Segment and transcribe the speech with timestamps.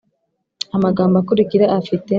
[0.75, 2.09] Amagambo akurikira afite